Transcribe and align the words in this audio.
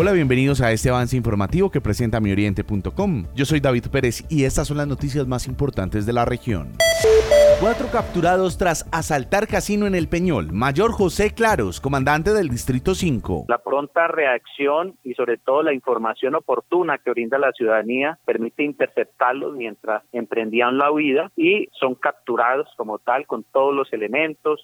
Hola, 0.00 0.12
bienvenidos 0.12 0.60
a 0.60 0.70
este 0.70 0.90
avance 0.90 1.16
informativo 1.16 1.72
que 1.72 1.80
presenta 1.80 2.20
mioriente.com. 2.20 3.24
Yo 3.34 3.44
soy 3.44 3.58
David 3.58 3.86
Pérez 3.90 4.22
y 4.28 4.44
estas 4.44 4.68
son 4.68 4.76
las 4.76 4.86
noticias 4.86 5.26
más 5.26 5.48
importantes 5.48 6.06
de 6.06 6.12
la 6.12 6.24
región. 6.24 6.76
Cuatro 7.60 7.88
capturados 7.88 8.56
tras 8.56 8.86
asaltar 8.92 9.48
casino 9.48 9.88
en 9.88 9.96
el 9.96 10.06
Peñol. 10.06 10.52
Mayor 10.52 10.92
José 10.92 11.34
Claros, 11.34 11.80
comandante 11.80 12.32
del 12.32 12.50
Distrito 12.50 12.94
5. 12.94 13.46
La 13.48 13.58
pronta 13.58 14.06
reacción 14.06 14.94
y 15.02 15.14
sobre 15.14 15.38
todo 15.38 15.64
la 15.64 15.74
información 15.74 16.36
oportuna 16.36 16.98
que 16.98 17.10
brinda 17.10 17.36
la 17.36 17.50
ciudadanía 17.50 18.16
permite 18.24 18.62
interceptarlos 18.62 19.56
mientras 19.56 20.04
emprendían 20.12 20.78
la 20.78 20.92
huida 20.92 21.32
y 21.34 21.66
son 21.80 21.96
capturados 21.96 22.68
como 22.76 23.00
tal 23.00 23.26
con 23.26 23.42
todos 23.42 23.74
los 23.74 23.92
elementos. 23.92 24.62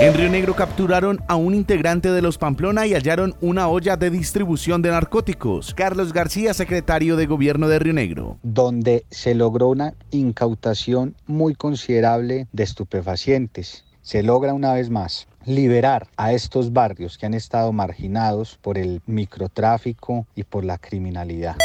En 0.00 0.12
Río 0.12 0.28
Negro 0.28 0.54
capturaron 0.54 1.20
a 1.28 1.36
un 1.36 1.54
integrante 1.54 2.10
de 2.10 2.22
los 2.22 2.38
Pamplona 2.38 2.88
y 2.88 2.94
hallaron 2.94 3.34
una 3.40 3.68
olla 3.68 3.96
de 3.96 4.10
distribución 4.10 4.82
de 4.82 4.90
narcóticos. 4.90 5.74
Carlos 5.74 6.12
García, 6.12 6.54
secretario 6.54 7.14
de 7.14 7.26
Gobierno 7.26 7.68
de 7.68 7.78
Río 7.78 7.92
Negro. 7.92 8.38
Donde 8.42 9.04
se 9.10 9.36
logró 9.36 9.68
una 9.68 9.92
incautación 10.10 11.14
muy 11.28 11.54
considerable 11.54 12.15
de 12.22 12.46
estupefacientes. 12.56 13.84
Se 14.02 14.22
logra 14.22 14.54
una 14.54 14.72
vez 14.72 14.90
más 14.90 15.26
liberar 15.44 16.08
a 16.16 16.32
estos 16.32 16.72
barrios 16.72 17.18
que 17.18 17.26
han 17.26 17.34
estado 17.34 17.72
marginados 17.72 18.58
por 18.60 18.78
el 18.78 19.00
microtráfico 19.06 20.26
y 20.34 20.44
por 20.44 20.64
la 20.64 20.78
criminalidad. 20.78 21.56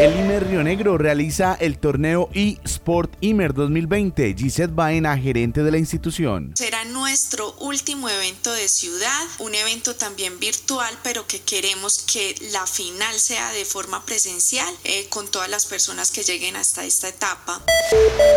El 0.00 0.18
IMER 0.18 0.46
Río 0.48 0.62
Negro 0.62 0.96
realiza 0.96 1.54
el 1.60 1.78
torneo 1.78 2.30
eSport 2.32 3.12
IMER 3.20 3.52
2020. 3.52 4.32
Gisette 4.32 4.74
Baena, 4.74 5.18
gerente 5.18 5.62
de 5.62 5.70
la 5.70 5.76
institución. 5.76 6.52
Será 6.56 6.86
nuestro 6.86 7.52
último 7.60 8.08
evento 8.08 8.50
de 8.50 8.66
ciudad, 8.66 9.26
un 9.40 9.54
evento 9.54 9.94
también 9.94 10.40
virtual, 10.40 10.88
pero 11.04 11.24
que 11.28 11.44
queremos 11.44 12.00
que 12.10 12.32
la 12.50 12.64
final 12.64 13.12
sea 13.12 13.52
de 13.52 13.66
forma 13.66 14.02
presencial 14.06 14.72
eh, 14.84 15.04
con 15.10 15.30
todas 15.30 15.50
las 15.50 15.66
personas 15.66 16.10
que 16.10 16.22
lleguen 16.22 16.56
hasta 16.56 16.82
esta 16.86 17.06
etapa. 17.06 17.60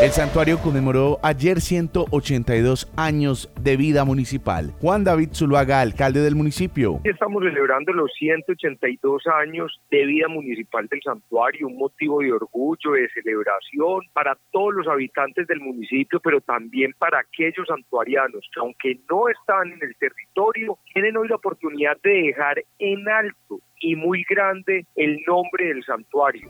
El 0.02 0.12
santuario 0.12 0.60
conmemoró 0.60 1.18
ayer 1.24 1.62
182 1.62 2.90
años 2.98 3.50
de 3.62 3.78
vida 3.78 4.04
municipal. 4.04 4.74
Juan 4.82 5.06
David 5.06 5.30
Zuluaga, 5.32 5.80
alcalde 5.80 6.20
del 6.20 6.36
municipio. 6.36 7.00
Estamos 7.06 7.42
celebrando 7.42 7.94
los 7.94 8.12
182 8.20 9.24
años 9.28 9.80
de 9.90 10.06
vida 10.06 10.28
municipal 10.28 10.90
del 10.90 11.00
santuario, 11.02 11.53
un 11.62 11.78
motivo 11.78 12.22
de 12.22 12.32
orgullo, 12.32 12.94
de 12.94 13.10
celebración 13.10 14.02
para 14.14 14.38
todos 14.52 14.74
los 14.74 14.88
habitantes 14.88 15.46
del 15.48 15.60
municipio, 15.60 16.20
pero 16.20 16.42
también 16.42 16.94
para 16.98 17.20
aquellos 17.20 17.68
santuarianos 17.68 18.50
que 18.54 18.60
aunque 18.60 19.00
no 19.10 19.30
están 19.30 19.72
en 19.74 19.80
el 19.82 19.96
territorio, 19.98 20.80
tienen 20.94 21.18
hoy 21.18 21.28
la 21.28 21.36
oportunidad 21.36 21.98
de 22.02 22.24
dejar 22.24 22.64
en 22.80 23.08
alto 23.10 23.60
y 23.84 23.96
muy 23.96 24.24
grande 24.28 24.88
el 24.96 25.20
nombre 25.28 25.66
del 25.68 25.84
santuario. 25.84 26.50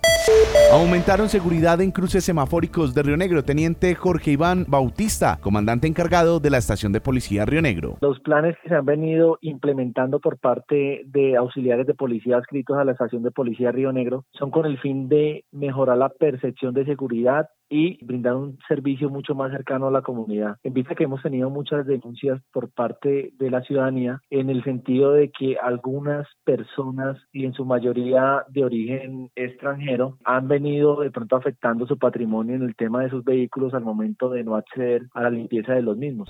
Aumentaron 0.72 1.28
seguridad 1.28 1.82
en 1.82 1.92
cruces 1.92 2.24
semafóricos 2.24 2.94
de 2.94 3.04
Río 3.04 3.18
Negro. 3.18 3.44
Teniente 3.44 3.96
Jorge 3.96 4.32
Iván 4.32 4.66
Bautista, 4.68 5.40
comandante 5.42 5.88
encargado 5.88 6.40
de 6.40 6.52
la 6.52 6.60
estación 6.60 6.94
de 6.94 7.02
policía 7.02 7.46
Río 7.46 7.62
Negro. 7.62 7.98
Los 8.02 8.20
planes 8.20 8.56
que 8.62 8.70
se 8.70 8.76
han 8.76 8.86
venido 8.86 9.40
implementando 9.42 10.20
por 10.20 10.38
parte 10.38 11.02
de 11.06 11.36
auxiliares 11.36 11.88
de 11.88 11.96
policía 11.96 12.38
adscritos 12.38 12.78
a 12.78 12.86
la 12.86 12.92
estación 12.92 13.24
de 13.24 13.32
policía 13.32 13.72
Río 13.72 13.92
Negro 13.92 14.26
son 14.32 14.52
con 14.52 14.66
el 14.66 14.80
fin 14.80 15.10
de 15.10 15.46
mejorar 15.52 15.98
la 15.98 16.10
percepción 16.10 16.74
de 16.74 16.86
seguridad 16.86 17.48
y 17.74 17.98
brindar 18.06 18.36
un 18.36 18.60
servicio 18.68 19.10
mucho 19.10 19.34
más 19.34 19.50
cercano 19.52 19.88
a 19.88 19.92
la 19.92 20.04
comunidad. 20.04 20.58
En 20.64 20.74
vista 20.74 20.94
que 20.94 21.06
hemos 21.06 21.24
tenido 21.24 21.50
muchas 21.50 21.88
denuncias 21.88 22.40
por 22.52 22.70
parte 22.70 23.34
de 23.40 23.50
la 23.50 23.64
ciudadanía 23.64 24.22
en 24.30 24.52
el 24.52 24.64
sentido 24.64 25.14
de 25.14 25.32
que 25.32 25.58
algunas 25.58 26.28
personas 26.44 27.18
y 27.32 27.46
en 27.46 27.54
su 27.54 27.66
mayoría 27.66 28.44
de 28.50 28.64
origen 28.64 29.32
extranjero 29.36 30.20
han 30.24 30.48
venido 30.48 31.02
de 31.02 31.10
pronto 31.10 31.36
afectando 31.36 31.88
su 31.88 31.98
patrimonio 31.98 32.54
en 32.56 32.62
el 32.62 32.76
tema 32.76 33.02
de 33.02 33.10
sus 33.10 33.24
vehículos 33.24 33.74
al 33.74 33.84
momento 33.84 34.30
de 34.30 34.44
no 34.44 34.56
acceder 34.56 35.08
a 35.16 35.24
la 35.24 35.32
limpieza 35.32 35.74
de 35.74 35.82
los 35.82 35.98
mismos. 35.98 36.30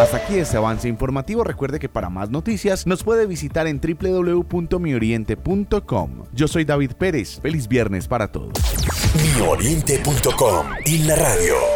Hasta 0.00 0.16
aquí 0.16 0.36
este 0.36 0.56
avance 0.56 0.88
informativo. 0.88 1.44
Recuerde 1.44 1.78
que 1.78 1.90
para 1.90 2.08
más 2.08 2.30
noticias 2.30 2.86
nos 2.86 3.04
puede 3.04 3.26
visitar 3.26 3.66
en 3.66 3.80
www.mioriente.com. 3.80 6.10
Yo 6.32 6.48
soy 6.48 6.64
David 6.64 6.92
Pérez. 6.98 7.38
Feliz 7.42 7.68
viernes 7.68 8.08
para 8.08 8.32
todos. 8.32 8.83
mioriente.com 9.22 10.66
y 10.86 10.98
la 10.98 11.16
radio. 11.16 11.73